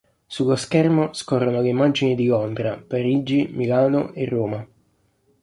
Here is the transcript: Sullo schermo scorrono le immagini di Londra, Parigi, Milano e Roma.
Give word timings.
Sullo 0.25 0.55
schermo 0.55 1.13
scorrono 1.13 1.61
le 1.61 1.69
immagini 1.69 2.15
di 2.15 2.25
Londra, 2.25 2.75
Parigi, 2.75 3.49
Milano 3.53 4.11
e 4.13 4.25
Roma. 4.25 4.67